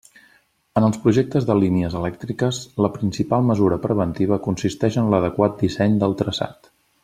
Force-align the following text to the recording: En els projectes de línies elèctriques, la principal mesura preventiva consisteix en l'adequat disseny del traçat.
En 0.79 0.85
els 0.85 0.95
projectes 1.03 1.45
de 1.49 1.57
línies 1.63 1.97
elèctriques, 1.99 2.61
la 2.85 2.91
principal 2.97 3.45
mesura 3.53 3.79
preventiva 3.85 4.41
consisteix 4.49 4.99
en 5.03 5.15
l'adequat 5.15 5.63
disseny 5.67 6.01
del 6.07 6.19
traçat. 6.25 6.77